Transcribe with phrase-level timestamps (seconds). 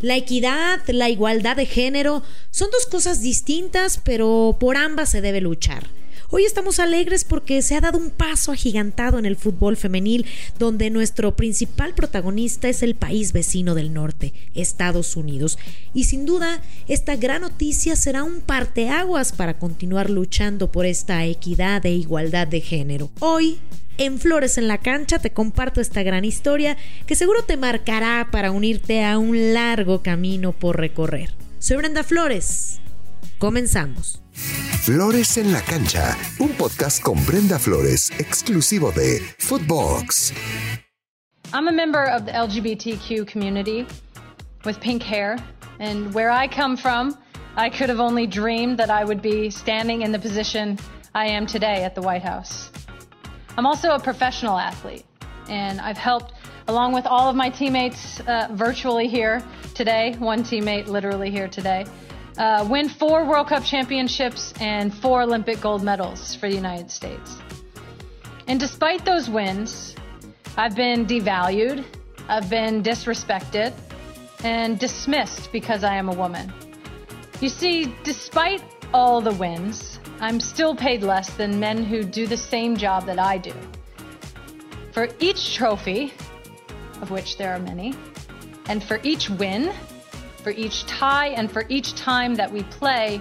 [0.00, 5.40] La equidad, la igualdad de género son dos cosas distintas, pero por ambas se debe
[5.40, 5.99] luchar.
[6.32, 10.26] Hoy estamos alegres porque se ha dado un paso agigantado en el fútbol femenil,
[10.60, 15.58] donde nuestro principal protagonista es el país vecino del norte, Estados Unidos.
[15.92, 21.84] Y sin duda, esta gran noticia será un parteaguas para continuar luchando por esta equidad
[21.84, 23.10] e igualdad de género.
[23.18, 23.58] Hoy,
[23.98, 26.76] en Flores en la Cancha te comparto esta gran historia
[27.06, 31.34] que seguro te marcará para unirte a un largo camino por recorrer.
[31.58, 32.78] Soy Brenda Flores.
[33.38, 34.20] Comenzamos.
[34.40, 40.32] Flores en la cancha, un podcast con Brenda Flores, exclusivo de Footbox.
[41.52, 43.86] I'm a member of the LGBTQ community
[44.64, 45.36] with pink hair,
[45.78, 47.18] and where I come from,
[47.56, 50.78] I could have only dreamed that I would be standing in the position
[51.14, 52.70] I am today at the White House.
[53.58, 55.04] I'm also a professional athlete,
[55.48, 56.32] and I've helped,
[56.68, 59.42] along with all of my teammates uh, virtually here
[59.74, 61.84] today, one teammate literally here today
[62.40, 67.36] uh, win four World Cup championships and four Olympic gold medals for the United States.
[68.48, 69.94] And despite those wins,
[70.56, 71.84] I've been devalued,
[72.28, 73.74] I've been disrespected,
[74.42, 76.50] and dismissed because I am a woman.
[77.42, 78.62] You see, despite
[78.94, 83.18] all the wins, I'm still paid less than men who do the same job that
[83.18, 83.54] I do.
[84.92, 86.14] For each trophy,
[87.02, 87.94] of which there are many,
[88.66, 89.74] and for each win,
[90.40, 93.20] for each tie and for each time that we play.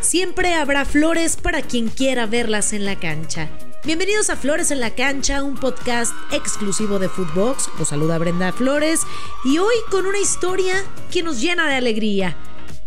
[0.00, 3.48] Siempre habrá flores para quien quiera verlas en la cancha.
[3.84, 7.68] Bienvenidos a Flores en la Cancha, un podcast exclusivo de Footbox.
[7.78, 9.02] Los saluda Brenda Flores
[9.44, 10.74] y hoy con una historia
[11.10, 12.36] que nos llena de alegría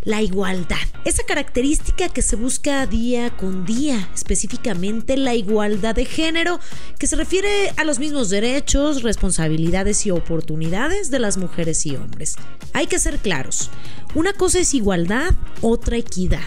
[0.08, 0.78] la igualdad.
[1.04, 6.60] Esa característica que se busca día con día, específicamente la igualdad de género,
[6.98, 12.36] que se refiere a los mismos derechos, responsabilidades y oportunidades de las mujeres y hombres.
[12.72, 13.70] Hay que ser claros,
[14.14, 16.40] una cosa es igualdad, otra equidad.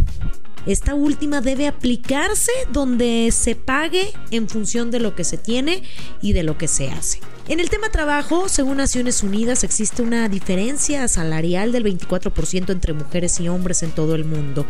[0.65, 5.83] Esta última debe aplicarse donde se pague en función de lo que se tiene
[6.19, 7.19] y de lo que se hace.
[7.47, 13.39] En el tema trabajo, según Naciones Unidas, existe una diferencia salarial del 24% entre mujeres
[13.39, 14.65] y hombres en todo el mundo.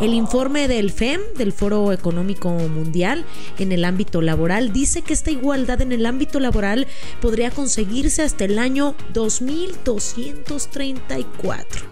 [0.00, 3.26] El informe del FEM, del Foro Económico Mundial,
[3.58, 6.86] en el ámbito laboral, dice que esta igualdad en el ámbito laboral
[7.20, 11.82] podría conseguirse hasta el año 2234.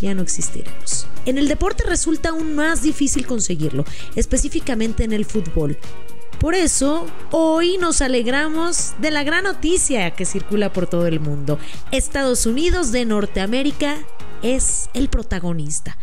[0.00, 1.08] Ya no existiremos.
[1.24, 3.84] En el deporte resulta aún más difícil conseguirlo,
[4.16, 5.78] específicamente en el fútbol.
[6.42, 11.60] Por eso, hoy nos alegramos de la gran noticia que circula por todo el mundo.
[11.92, 13.98] Estados Unidos de Norteamérica
[14.42, 15.96] es el protagonista.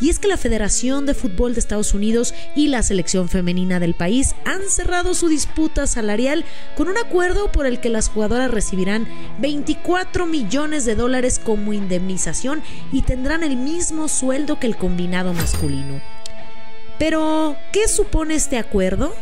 [0.00, 3.92] Y es que la Federación de Fútbol de Estados Unidos y la selección femenina del
[3.92, 9.06] país han cerrado su disputa salarial con un acuerdo por el que las jugadoras recibirán
[9.38, 16.00] 24 millones de dólares como indemnización y tendrán el mismo sueldo que el combinado masculino.
[16.98, 19.14] Pero, ¿qué supone este acuerdo?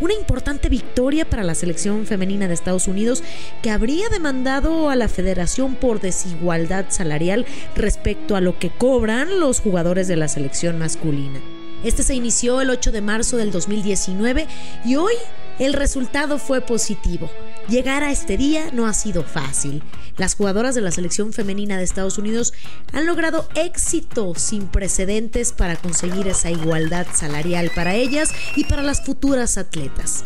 [0.00, 3.22] Una importante victoria para la selección femenina de Estados Unidos
[3.62, 9.60] que habría demandado a la federación por desigualdad salarial respecto a lo que cobran los
[9.60, 11.40] jugadores de la selección masculina.
[11.84, 14.46] Este se inició el 8 de marzo del 2019
[14.84, 15.14] y hoy
[15.58, 17.30] el resultado fue positivo.
[17.68, 19.82] Llegar a este día no ha sido fácil.
[20.16, 22.54] Las jugadoras de la selección femenina de Estados Unidos
[22.94, 29.04] han logrado éxito sin precedentes para conseguir esa igualdad salarial para ellas y para las
[29.04, 30.24] futuras atletas.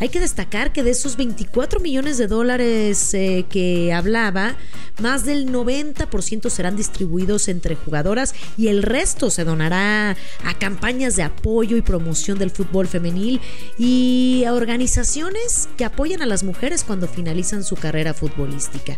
[0.00, 4.56] Hay que destacar que de esos 24 millones de dólares eh, que hablaba,
[4.98, 11.22] más del 90% serán distribuidos entre jugadoras y el resto se donará a campañas de
[11.22, 13.42] apoyo y promoción del fútbol femenil
[13.76, 18.96] y a organizaciones que apoyan a las mujeres cuando finalizan su carrera futbolística.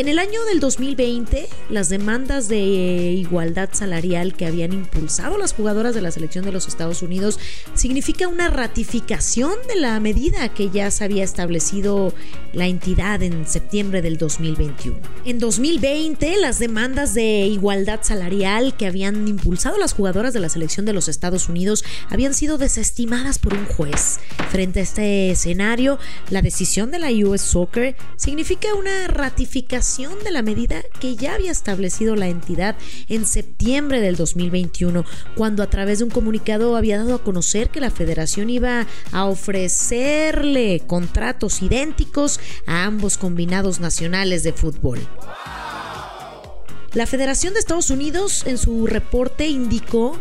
[0.00, 5.94] En el año del 2020, las demandas de igualdad salarial que habían impulsado las jugadoras
[5.94, 7.38] de la selección de los Estados Unidos
[7.74, 12.14] significa una ratificación de la medida que ya se había establecido
[12.54, 14.98] la entidad en septiembre del 2021.
[15.26, 20.86] En 2020, las demandas de igualdad salarial que habían impulsado las jugadoras de la selección
[20.86, 24.18] de los Estados Unidos habían sido desestimadas por un juez.
[24.50, 25.98] Frente a este escenario,
[26.30, 31.50] la decisión de la US Soccer significa una ratificación de la medida que ya había
[31.50, 32.76] establecido la entidad
[33.08, 35.04] en septiembre del 2021,
[35.34, 39.24] cuando a través de un comunicado había dado a conocer que la federación iba a
[39.24, 45.00] ofrecerle contratos idénticos a ambos combinados nacionales de fútbol.
[46.92, 50.16] La Federación de Estados Unidos en su reporte indicó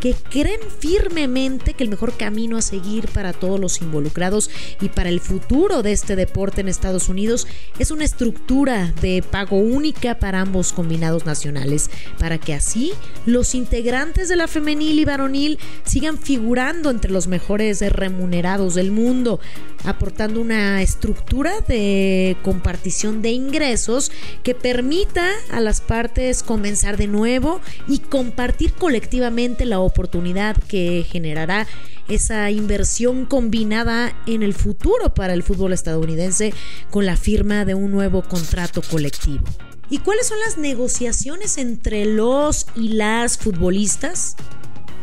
[0.00, 4.50] que creen firmemente que el mejor camino a seguir para todos los involucrados
[4.80, 7.46] y para el futuro de este deporte en Estados Unidos
[7.78, 12.92] es una estructura de pago única para ambos combinados nacionales, para que así
[13.24, 19.40] los integrantes de la femenil y varonil sigan figurando entre los mejores remunerados del mundo,
[19.84, 24.10] aportando una estructura de compartición de ingresos
[24.42, 31.66] que permita a las partes comenzar de nuevo y compartir colectivamente la oportunidad que generará
[32.08, 36.54] esa inversión combinada en el futuro para el fútbol estadounidense
[36.90, 39.44] con la firma de un nuevo contrato colectivo.
[39.88, 44.36] ¿Y cuáles son las negociaciones entre los y las futbolistas?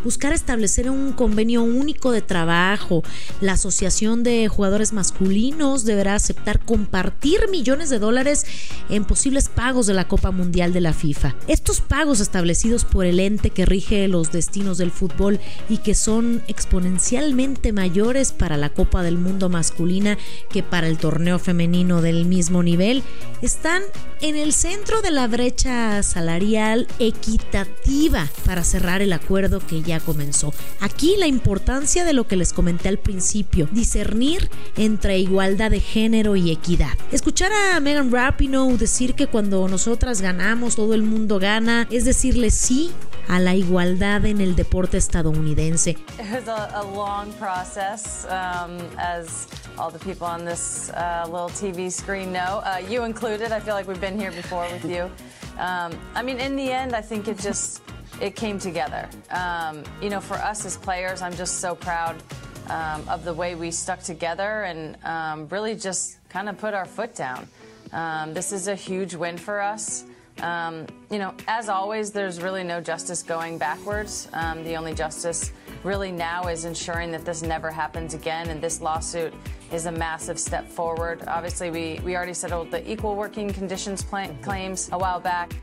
[0.04, 3.04] Buscar establecer un convenio único de trabajo.
[3.42, 8.46] La Asociación de Jugadores Masculinos deberá aceptar compartir millones de dólares
[8.90, 11.36] en posibles pagos de la Copa Mundial de la FIFA.
[11.48, 15.40] Estos pagos establecidos por el ente que rige los destinos del fútbol
[15.70, 20.18] y que son exponencialmente mayores para la Copa del Mundo masculina
[20.50, 23.04] que para el torneo femenino del mismo nivel,
[23.42, 23.82] están
[24.22, 30.54] en el centro de la brecha salarial equitativa para cerrar el acuerdo que ya comenzó.
[30.80, 36.36] Aquí la importancia de lo que les comenté al principio, discernir entre igualdad de género
[36.36, 36.94] y equidad.
[37.12, 42.52] Escuchar a Megan Rapinoe decir que cuando nosotras ganamos, todo el mundo gana, es decirle
[42.52, 42.92] sí
[43.28, 45.92] a la igualdad en el deporte estadounidense.
[45.92, 49.48] It was a, a long process, um, as
[49.78, 53.52] all the people on this uh, little TV screen know, uh, you included.
[53.52, 55.10] I feel like we've been here before with you.
[55.60, 57.84] Um, I mean, in the end, I think it just
[58.22, 59.10] it came together.
[59.30, 62.22] Um, you know, for us as players, I'm just so proud
[62.70, 66.86] um, of the way we stuck together and um, really just kind of put our
[66.86, 67.48] foot down.
[67.92, 70.06] Um, this is a huge win for us.
[70.42, 74.28] Um, you know, as always, there's really no justice going backwards.
[74.34, 75.52] Um, the only justice
[75.84, 79.34] really now is ensuring that this never happens again, and this lawsuit
[79.72, 81.24] is a massive step forward.
[81.28, 84.04] Obviously, we, we already settled the equal working conditions
[84.42, 85.54] claims a while back.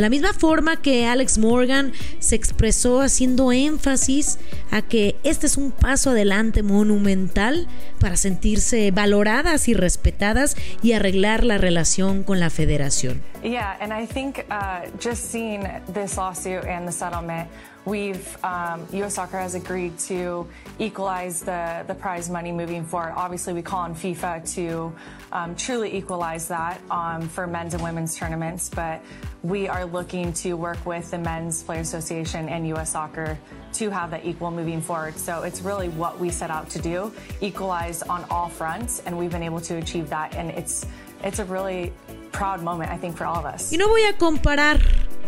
[0.00, 4.38] De la misma forma que Alex Morgan se expresó haciendo énfasis
[4.70, 7.68] a que este es un paso adelante monumental
[7.98, 13.20] para sentirse valoradas y respetadas y arreglar la relación con la federación.
[13.42, 17.50] Yeah, and I think uh, just seeing this lawsuit and the settlement
[17.84, 19.14] We've um, U.S.
[19.14, 20.46] Soccer has agreed to
[20.78, 23.14] equalize the the prize money moving forward.
[23.16, 24.92] Obviously, we call on FIFA to
[25.32, 29.02] um, truly equalize that um, for men's and women's tournaments, but
[29.42, 32.90] we are looking to work with the Men's Player Association and U.S.
[32.90, 33.38] Soccer
[33.74, 35.16] to have that equal moving forward.
[35.16, 39.30] So it's really what we set out to do, equalize on all fronts, and we've
[39.30, 40.34] been able to achieve that.
[40.34, 40.86] And it's
[41.24, 41.92] it's a really
[42.32, 43.70] proud moment, I think, for all of us.
[43.72, 44.78] Y no voy a comparar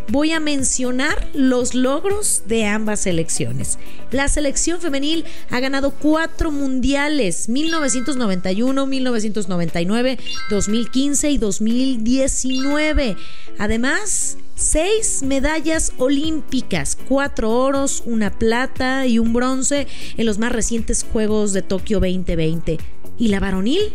[0.09, 3.79] voy a mencionar los logros de ambas selecciones.
[4.11, 10.19] La selección femenil ha ganado cuatro mundiales, 1991, 1999,
[10.51, 13.17] 2015 y 2019.
[13.59, 21.05] Además, seis medallas olímpicas, cuatro oros, una plata y un bronce en los más recientes
[21.11, 22.79] Juegos de Tokio 2020.
[23.19, 23.93] ¿Y la varonil?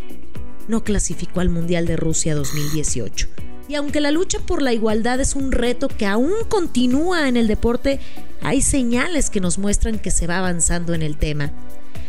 [0.68, 3.28] No clasificó al Mundial de Rusia 2018.
[3.68, 7.48] Y aunque la lucha por la igualdad es un reto que aún continúa en el
[7.48, 8.00] deporte,
[8.42, 11.52] hay señales que nos muestran que se va avanzando en el tema.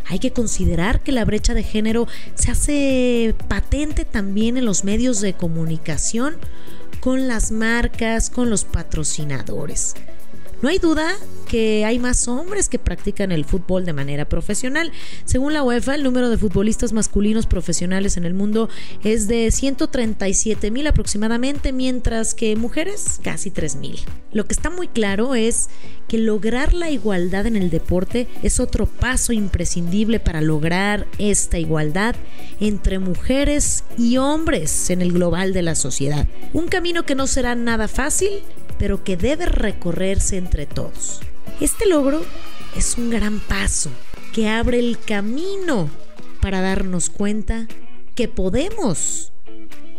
[0.05, 5.21] Hay que considerar que la brecha de género se hace patente también en los medios
[5.21, 6.37] de comunicación,
[6.99, 9.95] con las marcas, con los patrocinadores.
[10.61, 11.15] No hay duda
[11.47, 14.91] que hay más hombres que practican el fútbol de manera profesional.
[15.23, 18.69] Según la UEFA, el número de futbolistas masculinos profesionales en el mundo
[19.03, 23.99] es de 137 mil aproximadamente, mientras que mujeres casi 3 mil.
[24.33, 25.69] Lo que está muy claro es
[26.07, 32.15] que lograr la igualdad en el deporte es otro paso imprescindible para lograr esta igualdad
[32.59, 36.27] entre mujeres y hombres en el global de la sociedad.
[36.53, 38.29] Un camino que no será nada fácil,
[38.79, 41.19] pero que debe recorrerse entre todos.
[41.59, 42.21] Este logro
[42.75, 43.91] es un gran paso
[44.33, 45.89] que abre el camino
[46.41, 47.67] para darnos cuenta
[48.15, 49.31] que podemos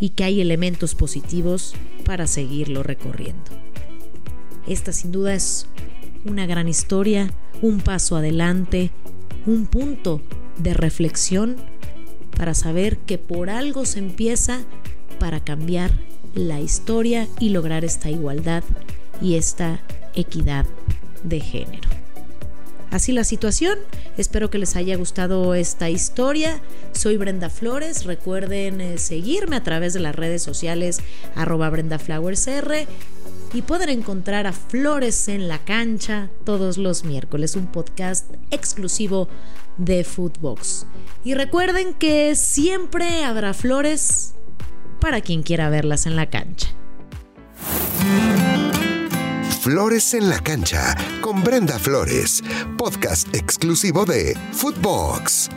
[0.01, 3.51] y que hay elementos positivos para seguirlo recorriendo.
[4.67, 5.67] Esta sin duda es
[6.25, 8.91] una gran historia, un paso adelante,
[9.47, 10.23] un punto
[10.59, 11.57] de reflexión
[12.37, 14.61] para saber que por algo se empieza
[15.19, 15.93] para cambiar
[16.35, 18.65] la historia y lograr esta igualdad
[19.21, 19.81] y esta
[20.15, 20.67] equidad
[21.23, 21.89] de género.
[22.91, 23.79] Así la situación,
[24.17, 26.61] espero que les haya gustado esta historia.
[26.93, 30.99] Soy Brenda Flores, recuerden eh, seguirme a través de las redes sociales
[31.37, 32.89] arroba brendaflowersr
[33.53, 39.29] y poder encontrar a Flores en la cancha todos los miércoles, un podcast exclusivo
[39.77, 40.87] de Footbox.
[41.25, 44.35] Y recuerden que siempre habrá flores
[45.01, 46.69] para quien quiera verlas en la cancha.
[49.61, 52.43] Flores en la cancha con Brenda Flores,
[52.79, 55.51] podcast exclusivo de Footbox.